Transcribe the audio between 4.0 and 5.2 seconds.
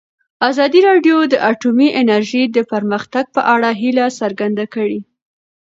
څرګنده کړې.